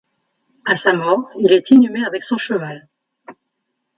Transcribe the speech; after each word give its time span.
À 0.65 0.73
sa 0.73 0.93
mort, 0.93 1.29
il 1.39 1.51
était 1.51 1.75
inhumé 1.75 2.03
avec 2.03 2.23
son 2.23 2.39
cheval. 2.39 2.87